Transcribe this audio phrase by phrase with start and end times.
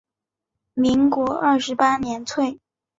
[0.73, 2.57] 民国二十八年卒。